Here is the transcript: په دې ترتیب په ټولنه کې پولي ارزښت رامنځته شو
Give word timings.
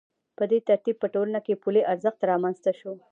په 0.37 0.43
دې 0.51 0.59
ترتیب 0.69 0.95
په 0.99 1.07
ټولنه 1.13 1.39
کې 1.45 1.59
پولي 1.63 1.81
ارزښت 1.91 2.19
رامنځته 2.31 2.71
شو 2.79 2.91